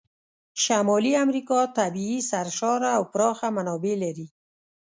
[0.63, 4.27] شمالي امریکا طبیعي سرشاره او پراخه منابع لري.